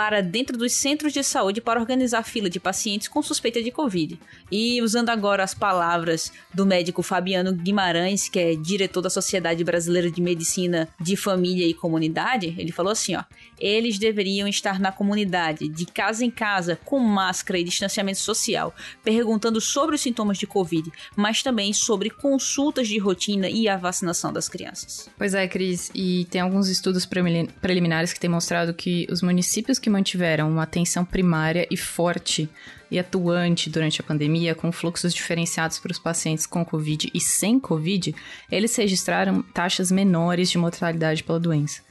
para 0.00 0.22
dentro 0.22 0.56
dos 0.56 0.72
centros 0.72 1.12
de 1.12 1.22
saúde 1.22 1.60
para 1.60 1.78
organizar 1.78 2.22
fila 2.22 2.48
de 2.48 2.58
pacientes 2.58 3.06
com 3.06 3.22
suspeita 3.22 3.62
de 3.62 3.70
Covid. 3.70 4.18
E 4.50 4.80
usando 4.80 5.10
agora 5.10 5.44
as 5.44 5.52
palavras 5.52 6.32
do 6.54 6.64
médico 6.64 7.02
Fabiano 7.02 7.52
Guimarães, 7.52 8.26
que 8.26 8.38
é 8.38 8.54
diretor 8.54 9.02
da 9.02 9.10
Sociedade 9.10 9.62
Brasileira 9.62 10.10
de 10.10 10.22
Medicina 10.22 10.88
de 10.98 11.16
Família 11.16 11.66
e 11.66 11.74
Comunidade, 11.74 12.54
ele 12.56 12.72
falou 12.72 12.92
assim, 12.92 13.14
ó: 13.14 13.24
"Eles 13.58 13.98
deveriam 13.98 14.48
estar 14.48 14.80
na 14.80 14.90
comunidade, 14.90 15.68
de 15.68 15.84
casa 15.84 16.24
em 16.24 16.30
casa, 16.30 16.80
com 16.82 16.98
máscara 16.98 17.58
e 17.58 17.64
distanciamento 17.64 18.20
social, 18.20 18.74
perguntando 19.04 19.60
sobre 19.60 19.96
os 19.96 20.00
sintomas 20.00 20.38
de 20.38 20.46
Covid, 20.46 20.90
mas 21.14 21.42
também 21.42 21.74
sobre 21.74 22.08
consultas 22.08 22.88
de 22.88 22.96
rotina 22.96 23.50
e 23.50 23.68
a 23.68 23.76
vacinação 23.76 24.32
das 24.32 24.48
crianças." 24.48 25.10
Pois 25.18 25.34
é, 25.34 25.46
Cris, 25.46 25.90
e 25.94 26.26
tem 26.30 26.40
alguns 26.40 26.70
estudos 26.70 27.04
preliminares 27.04 28.14
que 28.14 28.20
têm 28.20 28.30
mostrado 28.30 28.72
que 28.72 29.06
os 29.10 29.20
municípios 29.20 29.78
que 29.78 29.89
mantiveram 29.90 30.50
uma 30.50 30.62
atenção 30.62 31.04
primária 31.04 31.66
e 31.70 31.76
forte 31.76 32.48
e 32.90 32.98
atuante 32.98 33.70
durante 33.70 34.00
a 34.00 34.04
pandemia, 34.04 34.54
com 34.54 34.72
fluxos 34.72 35.14
diferenciados 35.14 35.78
para 35.78 35.92
os 35.92 35.98
pacientes 35.98 36.46
com 36.46 36.64
Covid 36.64 37.10
e 37.14 37.20
sem 37.20 37.60
Covid, 37.60 38.14
eles 38.50 38.74
registraram 38.74 39.42
taxas 39.42 39.90
menores 39.90 40.50
de 40.50 40.58
mortalidade 40.58 41.22
pela 41.22 41.38
doença. 41.38 41.82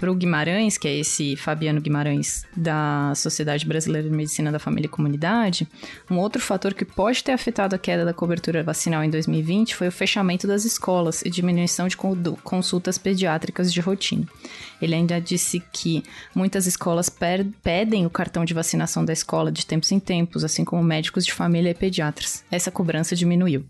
Para 0.00 0.10
o 0.10 0.14
Guimarães, 0.14 0.78
que 0.78 0.88
é 0.88 0.96
esse 0.96 1.36
Fabiano 1.36 1.78
Guimarães 1.78 2.46
da 2.56 3.12
Sociedade 3.14 3.66
Brasileira 3.66 4.08
de 4.08 4.14
Medicina 4.14 4.50
da 4.50 4.58
Família 4.58 4.86
e 4.86 4.88
Comunidade, 4.88 5.68
um 6.10 6.16
outro 6.16 6.40
fator 6.40 6.72
que 6.72 6.86
pode 6.86 7.22
ter 7.22 7.32
afetado 7.32 7.76
a 7.76 7.78
queda 7.78 8.02
da 8.02 8.14
cobertura 8.14 8.62
vacinal 8.62 9.04
em 9.04 9.10
2020 9.10 9.76
foi 9.76 9.88
o 9.88 9.92
fechamento 9.92 10.46
das 10.46 10.64
escolas 10.64 11.20
e 11.20 11.28
diminuição 11.28 11.86
de 11.86 11.98
consultas 11.98 12.96
pediátricas 12.96 13.70
de 13.70 13.78
rotina. 13.82 14.26
Ele 14.80 14.94
ainda 14.94 15.20
disse 15.20 15.62
que 15.70 16.02
muitas 16.34 16.66
escolas 16.66 17.14
pedem 17.62 18.06
o 18.06 18.10
cartão 18.10 18.46
de 18.46 18.54
vacinação 18.54 19.04
da 19.04 19.12
escola 19.12 19.52
de 19.52 19.66
tempos 19.66 19.92
em 19.92 20.00
tempos, 20.00 20.44
assim 20.44 20.64
como 20.64 20.82
médicos 20.82 21.26
de 21.26 21.34
família 21.34 21.72
e 21.72 21.74
pediatras. 21.74 22.42
Essa 22.50 22.70
cobrança 22.70 23.14
diminuiu. 23.14 23.66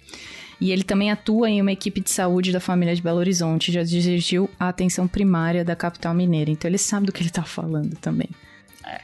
E 0.60 0.70
ele 0.72 0.82
também 0.84 1.10
atua 1.10 1.48
em 1.48 1.60
uma 1.60 1.72
equipe 1.72 2.00
de 2.00 2.10
saúde 2.10 2.52
da 2.52 2.60
família 2.60 2.94
de 2.94 3.00
Belo 3.00 3.18
Horizonte, 3.18 3.72
já 3.72 3.82
dirigiu 3.82 4.50
a 4.58 4.68
atenção 4.68 5.08
primária 5.08 5.64
da 5.64 5.74
capital 5.74 6.12
mineira. 6.12 6.50
Então 6.50 6.68
ele 6.68 6.76
sabe 6.76 7.06
do 7.06 7.12
que 7.12 7.20
ele 7.20 7.30
está 7.30 7.42
falando 7.42 7.96
também. 7.96 8.28
É. 8.86 9.00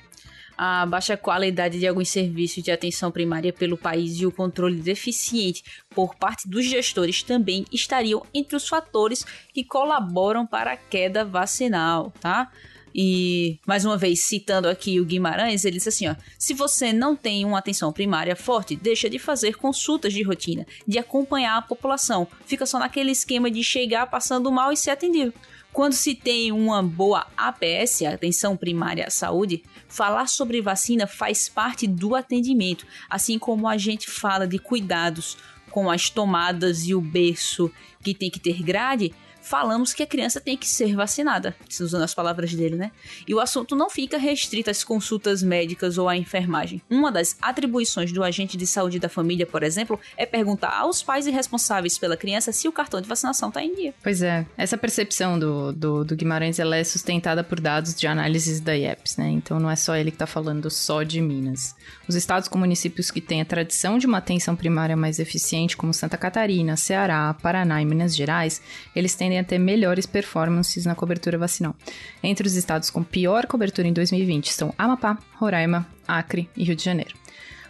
A 0.59 0.85
baixa 0.85 1.17
qualidade 1.17 1.79
de 1.79 1.87
alguns 1.87 2.11
serviços 2.11 2.63
de 2.63 2.71
atenção 2.71 3.11
primária 3.11 3.55
pelo 3.55 3.79
país 3.79 4.21
e 4.21 4.27
o 4.27 4.33
controle 4.33 4.77
deficiente 4.77 5.65
por 5.91 6.15
parte 6.15 6.47
dos 6.47 6.67
gestores 6.67 7.23
também 7.23 7.65
estariam 7.73 8.23
entre 8.35 8.55
os 8.55 8.69
fatores 8.69 9.25
que 9.55 9.65
colaboram 9.65 10.47
para 10.47 10.73
a 10.73 10.77
queda 10.77 11.25
vacinal, 11.25 12.13
tá? 12.21 12.51
E, 12.99 13.61
mais 13.67 13.85
uma 13.85 13.99
vez, 13.99 14.25
citando 14.25 14.71
aqui 14.71 14.99
o 14.99 15.05
Guimarães, 15.05 15.67
ele 15.67 15.77
disse 15.77 15.91
assim: 15.91 16.09
ó, 16.09 16.17
se 16.39 16.55
você 16.55 16.95
não 16.95 17.15
tem 17.15 17.45
uma 17.45 17.59
atenção 17.59 17.93
primária 17.93 18.35
forte, 18.35 18.75
deixa 18.75 19.11
de 19.11 19.19
fazer 19.19 19.57
consultas 19.59 20.15
de 20.15 20.23
rotina, 20.23 20.67
de 20.89 20.99
acompanhar 20.99 21.59
a 21.59 21.63
população. 21.63 22.27
Fica 22.47 22.65
só 22.65 22.79
naquele 22.79 23.11
esquema 23.11 23.51
de 23.51 23.63
chegar 23.63 24.07
passando 24.07 24.51
mal 24.51 24.73
e 24.73 24.79
ser 24.79 24.93
atendido. 24.93 25.35
Quando 25.75 25.93
se 25.93 26.15
tem 26.15 26.51
uma 26.53 26.83
boa 26.83 27.27
APS, 27.37 28.01
atenção 28.01 28.57
primária 28.57 29.07
à 29.07 29.11
saúde, 29.11 29.63
falar 29.87 30.27
sobre 30.27 30.63
vacina 30.63 31.07
faz 31.07 31.51
parte 31.51 31.87
do 31.87 32.15
atendimento, 32.15 32.87
assim 33.11 33.39
como 33.39 33.69
a 33.69 33.77
gente 33.77 34.11
fala 34.11 34.47
de 34.47 34.59
cuidados 34.59 35.37
com 35.71 35.91
as 35.91 36.09
tomadas 36.09 36.87
e 36.87 36.95
o 36.95 37.01
berço 37.03 37.71
que 38.03 38.15
tem 38.15 38.31
que 38.31 38.41
ter 38.41 38.63
grade, 38.63 39.13
falamos 39.47 39.95
que 39.95 40.03
a 40.03 40.07
criança 40.07 40.41
tem 40.41 40.57
que 40.57 40.69
ser 40.69 40.97
vacinada, 40.97 41.55
usando 41.81 42.03
as 42.03 42.13
palavras 42.13 42.53
dele, 42.53 42.75
né? 42.75 42.91
E 43.29 43.33
o 43.33 43.39
assunto 43.39 43.77
não 43.77 43.89
fica 43.89 44.19
restrito 44.19 44.71
às 44.71 44.83
consultas 44.83 45.41
médicas 45.41 45.99
ou 45.99 46.09
à 46.09 46.17
enfermagem. 46.17 46.83
Uma 46.91 47.13
das 47.13 47.37
atribuições 47.41 48.11
do 48.11 48.25
agente 48.25 48.57
de 48.57 48.67
saúde 48.67 48.99
da 48.99 49.09
família, 49.09 49.47
por 49.47 49.63
exemplo, 49.63 50.01
é 50.17 50.27
perguntar 50.27 50.77
aos 50.77 51.01
pais 51.01 51.29
e 51.29 51.31
responsáveis 51.31 51.97
pela 51.97 52.17
criança 52.17 52.51
se 52.51 52.67
o 52.67 52.73
cartão 52.73 53.01
de 53.01 53.09
vacinação 53.09 53.49
está 53.49 53.63
em 53.63 53.73
dia. 53.75 53.95
Pois 54.03 54.21
é, 54.21 54.45
essa 54.57 54.77
percepção 54.77 55.39
do, 55.39 55.73
do, 55.73 56.05
do 56.05 56.17
Guimarães 56.17 56.59
ela 56.59 56.77
é 56.77 56.83
sustentada 56.83 57.45
por 57.45 57.61
dados 57.61 57.95
de 57.95 58.07
análises 58.07 58.61
da 58.61 58.77
IEPS, 58.77 59.17
né? 59.17 59.29
Então 59.29 59.61
não 59.61 59.71
é 59.71 59.77
só 59.77 59.95
ele 59.95 60.11
que 60.11 60.17
está 60.17 60.27
falando 60.27 60.69
só 60.71 61.05
de 61.05 61.21
Minas. 61.21 61.77
Os 62.09 62.17
estados 62.17 62.49
com 62.49 62.59
municípios 62.59 63.13
que 63.13 63.21
têm 63.21 63.41
a 63.41 63.45
tradição 63.45 63.97
de 63.97 64.07
uma 64.07 64.19
atenção 64.19 64.57
primária 64.57 64.97
mais 64.97 65.21
eficiente, 65.21 65.77
como 65.77 65.95
Santa 65.95 66.17
Catarina, 66.17 66.77
Ceará, 66.77 67.33
Paraná 67.35 67.81
e 67.81 67.85
Minas 67.85 68.17
Gerais, 68.17 68.61
eles 68.95 69.15
tendem 69.15 69.36
a 69.39 69.45
ter 69.45 69.59
melhores 69.59 70.07
performances 70.07 70.85
na 70.85 70.95
cobertura 70.95 71.39
vacinal. 71.39 71.75
Entre 72.23 72.47
os 72.47 72.55
estados 72.55 72.91
com 72.91 73.03
pior 73.03 73.47
cobertura 73.47 73.89
em 73.89 73.93
2020 73.93 74.47
estão 74.47 74.75
Amapá, 74.77 75.19
Roraima, 75.35 75.87
Acre 76.07 76.49
e 76.57 76.65
Rio 76.65 76.77
de 76.77 76.85
Janeiro. 76.85 77.15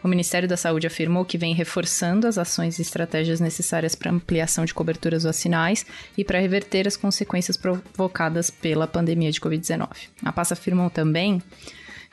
O 0.02 0.08
Ministério 0.08 0.48
da 0.48 0.56
Saúde 0.56 0.86
afirmou 0.86 1.24
que 1.24 1.36
vem 1.36 1.52
reforçando 1.52 2.28
as 2.28 2.38
ações 2.38 2.78
e 2.78 2.82
estratégias 2.82 3.40
necessárias 3.40 3.94
para 3.96 4.12
ampliação 4.12 4.64
de 4.64 4.72
coberturas 4.72 5.24
vacinais 5.24 5.84
e 6.16 6.24
para 6.24 6.38
reverter 6.38 6.86
as 6.86 6.96
consequências 6.96 7.56
provocadas 7.56 8.48
pela 8.48 8.86
pandemia 8.86 9.32
de 9.32 9.40
Covid-19. 9.40 9.88
A 10.22 10.32
pasta 10.32 10.54
afirmou 10.54 10.90
também 10.90 11.42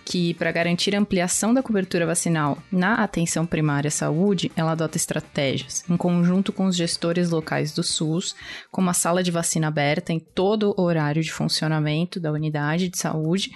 que, 0.06 0.34
para 0.34 0.52
garantir 0.52 0.96
a 0.96 1.00
ampliação 1.00 1.54
da 1.54 1.64
cobertura 1.64 2.06
vacinal 2.06 2.58
na 2.72 2.96
atenção 2.96 3.46
primária 3.46 3.88
à 3.88 3.92
saúde, 3.92 4.52
ela 4.56 4.72
adota 4.72 4.98
estratégias, 4.98 5.84
em 5.90 5.96
conjunto 5.96 6.52
com 6.52 6.66
os 6.66 6.76
gestores 6.76 7.30
locais 7.30 7.72
do 7.72 7.84
SUS, 7.84 8.36
como 8.72 8.90
a 8.90 8.94
sala 8.94 9.24
de 9.24 9.32
vacina 9.32 9.68
aberta 9.68 10.12
em 10.12 10.20
todo 10.20 10.74
o 10.78 10.82
horário 10.82 11.24
de 11.24 11.32
funcionamento 11.32 12.20
da 12.20 12.32
unidade 12.32 12.90
de 12.90 12.98
saúde, 12.98 13.52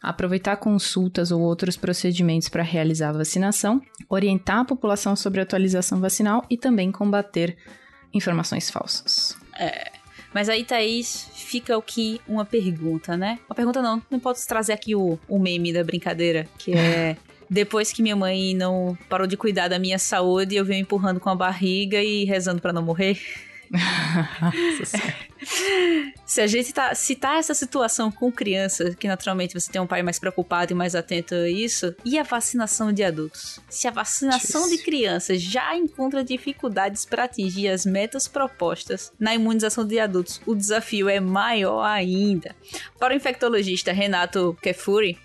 aproveitar 0.00 0.56
consultas 0.56 1.32
ou 1.32 1.40
outros 1.40 1.76
procedimentos 1.76 2.48
para 2.48 2.62
realizar 2.62 3.10
a 3.10 3.18
vacinação, 3.18 3.82
orientar 4.08 4.60
a 4.60 4.64
população 4.64 5.16
sobre 5.16 5.40
a 5.40 5.42
atualização 5.42 6.00
vacinal 6.00 6.44
e 6.48 6.56
também 6.56 6.92
combater 6.92 7.56
informações 8.14 8.70
falsas. 8.70 9.36
É. 9.58 9.97
Mas 10.32 10.48
aí, 10.48 10.64
Thaís, 10.64 11.28
fica 11.34 11.76
o 11.76 11.82
que 11.82 12.20
uma 12.28 12.44
pergunta, 12.44 13.16
né? 13.16 13.38
Uma 13.48 13.54
pergunta 13.54 13.80
não, 13.80 14.02
não 14.10 14.20
posso 14.20 14.46
trazer 14.46 14.72
aqui 14.72 14.94
o, 14.94 15.18
o 15.28 15.38
meme 15.38 15.72
da 15.72 15.82
brincadeira, 15.82 16.46
que 16.58 16.72
é. 16.72 17.16
Depois 17.50 17.90
que 17.90 18.02
minha 18.02 18.14
mãe 18.14 18.54
não 18.54 18.96
parou 19.08 19.26
de 19.26 19.34
cuidar 19.34 19.68
da 19.68 19.78
minha 19.78 19.98
saúde, 19.98 20.54
eu 20.54 20.66
venho 20.66 20.82
empurrando 20.82 21.18
com 21.18 21.30
a 21.30 21.34
barriga 21.34 22.02
e 22.02 22.24
rezando 22.24 22.60
para 22.60 22.74
não 22.74 22.82
morrer. 22.82 23.18
se 26.26 26.40
a 26.40 26.46
gente 26.46 26.72
tá, 26.72 26.94
citar 26.94 27.32
tá 27.32 27.38
essa 27.38 27.54
situação 27.54 28.10
com 28.10 28.32
criança, 28.32 28.94
que 28.94 29.08
naturalmente 29.08 29.58
você 29.58 29.70
tem 29.70 29.80
um 29.80 29.86
pai 29.86 30.02
mais 30.02 30.18
preocupado 30.18 30.72
e 30.72 30.74
mais 30.74 30.94
atento 30.94 31.34
a 31.34 31.48
isso, 31.48 31.94
e 32.04 32.18
a 32.18 32.22
vacinação 32.22 32.92
de 32.92 33.04
adultos? 33.04 33.60
Se 33.68 33.86
a 33.86 33.90
vacinação 33.90 34.68
de 34.68 34.78
crianças 34.78 35.40
já 35.40 35.76
encontra 35.76 36.24
dificuldades 36.24 37.04
para 37.04 37.24
atingir 37.24 37.68
as 37.68 37.84
metas 37.84 38.26
propostas 38.26 39.12
na 39.18 39.34
imunização 39.34 39.86
de 39.86 39.98
adultos, 39.98 40.40
o 40.46 40.54
desafio 40.54 41.08
é 41.08 41.20
maior 41.20 41.84
ainda. 41.84 42.54
Para 42.98 43.14
o 43.14 43.16
infectologista 43.16 43.92
Renato 43.92 44.56
Kefuri, 44.62 45.18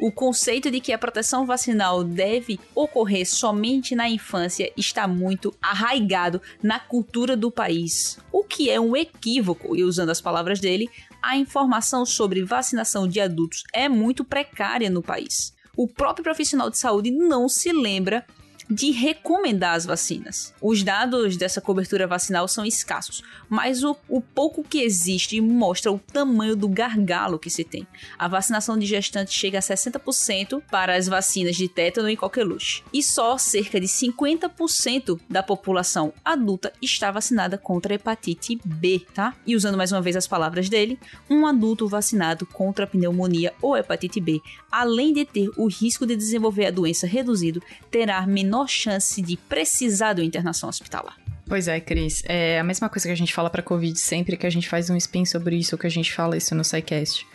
o 0.00 0.10
conceito 0.10 0.70
de 0.70 0.80
que 0.80 0.92
a 0.92 0.98
proteção 0.98 1.44
vacinal 1.44 2.02
deve 2.02 2.58
ocorrer 2.74 3.28
somente 3.28 3.94
na 3.94 4.08
infância 4.08 4.72
está 4.76 5.06
muito 5.06 5.54
arraigado 5.60 6.40
na 6.62 6.80
cultura 6.80 7.36
do 7.36 7.50
país, 7.50 8.18
o 8.32 8.42
que 8.42 8.70
é 8.70 8.80
um 8.80 8.96
equívoco, 8.96 9.76
e 9.76 9.84
usando 9.84 10.10
as 10.10 10.20
palavras 10.20 10.58
dele, 10.58 10.88
a 11.22 11.36
informação 11.36 12.06
sobre 12.06 12.42
vacinação 12.42 13.06
de 13.06 13.20
adultos 13.20 13.64
é 13.74 13.88
muito 13.88 14.24
precária 14.24 14.88
no 14.88 15.02
país. 15.02 15.54
O 15.76 15.86
próprio 15.86 16.24
profissional 16.24 16.70
de 16.70 16.78
saúde 16.78 17.10
não 17.10 17.48
se 17.48 17.72
lembra 17.72 18.24
de 18.70 18.92
recomendar 18.92 19.74
as 19.74 19.84
vacinas. 19.84 20.54
Os 20.62 20.84
dados 20.84 21.36
dessa 21.36 21.60
cobertura 21.60 22.06
vacinal 22.06 22.46
são 22.46 22.64
escassos, 22.64 23.22
mas 23.48 23.82
o, 23.82 23.96
o 24.08 24.20
pouco 24.20 24.62
que 24.62 24.80
existe 24.82 25.40
mostra 25.40 25.90
o 25.90 25.98
tamanho 25.98 26.54
do 26.54 26.68
gargalo 26.68 27.38
que 27.38 27.50
se 27.50 27.64
tem. 27.64 27.86
A 28.16 28.28
vacinação 28.28 28.78
de 28.78 28.86
gestantes 28.86 29.34
chega 29.34 29.58
a 29.58 29.62
60% 29.62 30.62
para 30.70 30.96
as 30.96 31.08
vacinas 31.08 31.56
de 31.56 31.68
tétano 31.68 32.08
e 32.08 32.16
coqueluche, 32.16 32.84
e 32.92 33.02
só 33.02 33.36
cerca 33.36 33.80
de 33.80 33.88
50% 33.88 35.18
da 35.28 35.42
população 35.42 36.12
adulta 36.24 36.72
está 36.80 37.10
vacinada 37.10 37.58
contra 37.58 37.94
hepatite 37.94 38.60
B, 38.64 39.04
tá? 39.12 39.34
E 39.44 39.56
usando 39.56 39.76
mais 39.76 39.90
uma 39.90 40.00
vez 40.00 40.14
as 40.14 40.28
palavras 40.28 40.68
dele, 40.68 40.98
um 41.28 41.46
adulto 41.46 41.88
vacinado 41.88 42.46
contra 42.46 42.86
pneumonia 42.86 43.52
ou 43.60 43.76
hepatite 43.76 44.20
B, 44.20 44.40
além 44.70 45.12
de 45.12 45.24
ter 45.24 45.50
o 45.56 45.66
risco 45.66 46.06
de 46.06 46.14
desenvolver 46.14 46.66
a 46.66 46.70
doença 46.70 47.06
reduzido, 47.06 47.60
terá 47.90 48.24
menor 48.26 48.59
menor 48.60 48.68
chance 48.68 49.20
de 49.22 49.36
precisar 49.36 50.12
de 50.12 50.20
uma 50.20 50.26
internação 50.26 50.68
hospitalar. 50.68 51.16
Pois 51.46 51.66
é, 51.66 51.80
Cris. 51.80 52.22
É 52.26 52.60
a 52.60 52.64
mesma 52.64 52.88
coisa 52.88 53.08
que 53.08 53.12
a 53.12 53.16
gente 53.16 53.34
fala 53.34 53.50
para 53.50 53.62
Covid 53.62 53.98
sempre 53.98 54.36
que 54.36 54.46
a 54.46 54.50
gente 54.50 54.68
faz 54.68 54.88
um 54.88 54.96
spin 54.96 55.24
sobre 55.24 55.56
isso, 55.56 55.74
ou 55.74 55.78
que 55.78 55.86
a 55.86 55.90
gente 55.90 56.12
fala 56.12 56.36
isso 56.36 56.54
no 56.54 56.62
SciCast. 56.62 57.26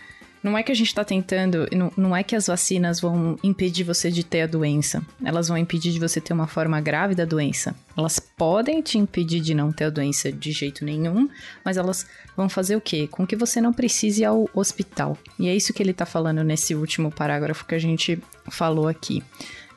Não 0.42 0.56
é 0.56 0.62
que 0.62 0.72
a 0.72 0.76
gente 0.76 0.88
está 0.90 1.04
tentando, 1.04 1.68
não, 1.76 1.92
não 1.98 2.16
é 2.16 2.22
que 2.22 2.36
as 2.36 2.46
vacinas 2.46 3.00
vão 3.00 3.36
impedir 3.44 3.84
você 3.84 4.12
de 4.12 4.24
ter 4.24 4.44
a 4.44 4.48
doença. 4.48 5.02
Elas 5.24 5.48
vão 5.48 5.58
impedir 5.58 5.92
de 5.92 6.00
você 6.00 6.22
ter 6.22 6.34
uma 6.34 6.46
forma 6.46 6.80
grave 6.80 7.16
da 7.16 7.26
doença. 7.26 7.76
Elas 7.98 8.20
podem 8.20 8.80
te 8.80 9.00
impedir 9.00 9.42
de 9.42 9.56
não 9.56 9.72
ter 9.72 9.86
a 9.86 9.90
doença 9.90 10.32
de 10.32 10.52
jeito 10.52 10.86
nenhum, 10.86 11.28
mas 11.64 11.78
elas 11.78 12.06
vão 12.38 12.48
fazer 12.48 12.76
o 12.76 12.82
quê? 12.82 13.08
Com 13.08 13.26
que 13.26 13.36
você 13.36 13.60
não 13.60 13.74
precise 13.74 14.22
ir 14.22 14.26
ao 14.26 14.48
hospital. 14.54 15.18
E 15.40 15.50
é 15.50 15.56
isso 15.56 15.74
que 15.74 15.82
ele 15.82 15.92
está 15.92 16.06
falando 16.06 16.44
nesse 16.44 16.76
último 16.76 17.10
parágrafo 17.10 17.66
que 17.66 17.74
a 17.74 17.80
gente 17.80 18.22
falou 18.52 18.88
aqui 18.88 19.24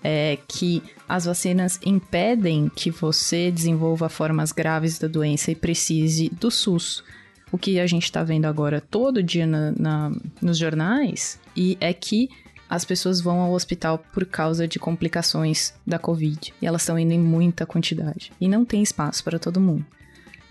é, 0.02 0.38
que 0.46 0.82
as 1.08 1.24
vacinas 1.24 1.80
impedem 1.84 2.70
que 2.74 2.90
você 2.90 3.50
desenvolva 3.50 4.08
formas 4.08 4.52
graves 4.52 4.98
da 4.98 5.08
doença 5.08 5.50
e 5.50 5.54
precise 5.54 6.28
do 6.28 6.50
SUS. 6.50 7.02
O 7.50 7.58
que 7.58 7.80
a 7.80 7.86
gente 7.86 8.04
está 8.04 8.22
vendo 8.22 8.44
agora 8.44 8.80
todo 8.80 9.22
dia 9.22 9.46
na, 9.46 9.72
na, 9.72 10.12
nos 10.40 10.58
jornais 10.58 11.40
e 11.56 11.76
é 11.80 11.92
que 11.92 12.28
as 12.68 12.84
pessoas 12.84 13.20
vão 13.20 13.40
ao 13.40 13.52
hospital 13.52 13.98
por 14.12 14.26
causa 14.26 14.68
de 14.68 14.78
complicações 14.78 15.72
da 15.86 15.98
Covid. 15.98 16.52
E 16.60 16.66
elas 16.66 16.82
estão 16.82 16.98
indo 16.98 17.12
em 17.12 17.18
muita 17.18 17.64
quantidade. 17.64 18.30
E 18.38 18.46
não 18.46 18.64
tem 18.64 18.82
espaço 18.82 19.24
para 19.24 19.38
todo 19.38 19.60
mundo. 19.60 19.86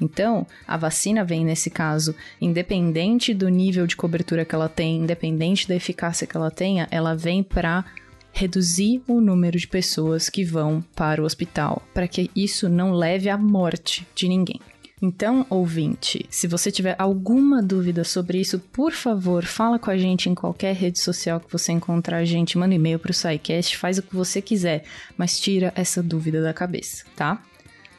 Então, 0.01 0.45
a 0.67 0.77
vacina 0.77 1.23
vem 1.23 1.43
nesse 1.43 1.69
caso, 1.69 2.15
independente 2.39 3.33
do 3.33 3.49
nível 3.49 3.85
de 3.87 3.95
cobertura 3.95 4.45
que 4.45 4.53
ela 4.53 4.69
tem, 4.69 4.97
independente 4.97 5.67
da 5.67 5.75
eficácia 5.75 6.27
que 6.27 6.37
ela 6.37 6.51
tenha, 6.51 6.87
ela 6.91 7.15
vem 7.15 7.43
para 7.43 7.85
reduzir 8.37 9.01
o 9.07 9.19
número 9.19 9.57
de 9.57 9.67
pessoas 9.67 10.29
que 10.29 10.43
vão 10.43 10.83
para 10.95 11.21
o 11.21 11.25
hospital, 11.25 11.81
para 11.91 12.07
que 12.07 12.29
isso 12.35 12.69
não 12.69 12.91
leve 12.91 13.29
à 13.29 13.37
morte 13.37 14.07
de 14.13 14.29
ninguém. 14.29 14.61
Então, 15.01 15.45
ouvinte, 15.49 16.23
se 16.29 16.47
você 16.47 16.71
tiver 16.71 16.95
alguma 16.99 17.63
dúvida 17.63 18.03
sobre 18.03 18.39
isso, 18.39 18.59
por 18.59 18.91
favor, 18.91 19.43
fala 19.43 19.79
com 19.79 19.89
a 19.89 19.97
gente 19.97 20.29
em 20.29 20.35
qualquer 20.35 20.75
rede 20.75 20.99
social 20.99 21.39
que 21.39 21.51
você 21.51 21.71
encontrar 21.71 22.17
a 22.17 22.25
gente, 22.25 22.57
manda 22.59 22.73
um 22.73 22.77
e-mail 22.77 22.99
para 22.99 23.11
o 23.11 23.13
SciCast, 23.13 23.75
faz 23.75 23.97
o 23.97 24.03
que 24.03 24.15
você 24.15 24.39
quiser, 24.39 24.83
mas 25.17 25.39
tira 25.39 25.73
essa 25.75 26.03
dúvida 26.03 26.41
da 26.41 26.53
cabeça, 26.53 27.05
tá? 27.15 27.41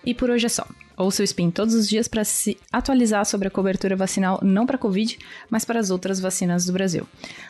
E 0.04 0.14
por 0.14 0.30
hoje 0.30 0.46
é 0.46 0.48
só. 0.48 0.66
Ouça 0.98 1.22
o 1.22 1.24
Spin 1.24 1.52
todos 1.52 1.74
os 1.74 1.88
dias 1.88 2.08
para 2.08 2.24
se 2.24 2.58
atualizar 2.72 3.24
sobre 3.24 3.46
a 3.46 3.50
cobertura 3.52 3.94
vacinal 3.94 4.40
não 4.42 4.66
para 4.66 4.76
Covid, 4.76 5.16
mas 5.48 5.64
para 5.64 5.78
as 5.78 5.90
outras 5.90 6.18
vacinas 6.18 6.66
do 6.66 6.72
Brasil. 6.72 7.06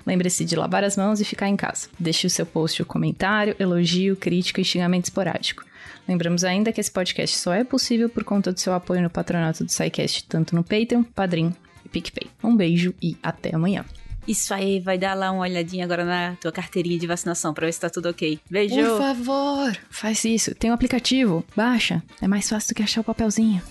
Lembre-se 0.07 0.45
de 0.45 0.55
lavar 0.55 0.85
as 0.85 0.99
mãos 0.99 1.19
e 1.19 1.25
ficar 1.25 1.49
em 1.49 1.57
casa. 1.57 1.89
Deixe 1.99 2.27
o 2.27 2.31
seu 2.31 2.45
post 2.45 2.83
o 2.83 2.87
comentário, 2.87 3.57
elogio, 3.59 4.17
crítica 4.17 4.61
e 4.61 4.65
xingamento 4.65 5.05
esporádico. 5.05 5.65
Lembramos 6.07 6.45
ainda 6.45 6.73
que 6.73 6.81
esse 6.81 6.91
podcast 6.91 7.39
só 7.39 7.55
é 7.55 7.65
possível 7.65 8.11
por 8.11 8.23
conta 8.23 8.53
do 8.53 8.61
seu 8.61 8.75
apoio 8.75 9.01
no 9.01 9.09
patronato 9.09 9.65
do 9.65 9.73
SciCast, 9.73 10.25
tanto 10.29 10.55
no 10.55 10.63
Patreon, 10.63 11.03
Padrim 11.03 11.55
e 11.87 11.89
PicPay. 11.89 12.31
Um 12.45 12.55
beijo 12.55 12.95
e 13.01 13.17
até 13.23 13.55
amanhã. 13.55 13.83
Isso 14.29 14.53
aí, 14.53 14.79
vai 14.79 14.99
dar 14.99 15.15
lá 15.15 15.31
uma 15.31 15.41
olhadinha 15.41 15.87
agora 15.87 16.05
na 16.05 16.37
tua 16.37 16.53
carteirinha 16.53 16.99
de 16.99 17.07
vacinação 17.07 17.55
pra 17.55 17.67
ver 17.67 17.73
se 17.73 17.81
tá 17.81 17.89
tudo 17.89 18.11
ok. 18.11 18.39
Beijo! 18.51 18.77
Por 18.77 18.99
favor, 18.99 19.79
faz 19.89 20.23
isso. 20.25 20.55
Tem 20.55 20.71
um 20.71 20.75
aplicativo, 20.75 21.43
baixa. 21.57 22.03
É 22.21 22.29
mais 22.29 22.47
fácil 22.47 22.69
do 22.69 22.75
que 22.77 22.83
achar 22.83 23.01
o 23.01 23.05
papelzinho. 23.05 23.63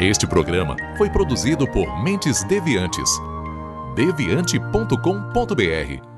Este 0.00 0.28
programa 0.28 0.76
foi 0.96 1.10
produzido 1.10 1.66
por 1.66 2.04
Mentes 2.04 2.44
Deviantes. 2.44 3.10
deviante.com.br 3.96 6.17